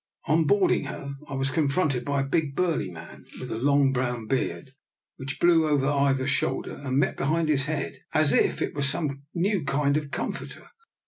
[0.27, 4.25] On boarding her I was confronted by a big, burly man with a long brown
[4.25, 4.71] beard,
[5.17, 9.25] which blew over either shoulder and met behind his head as if it were some
[9.35, 10.65] new kind of com forter.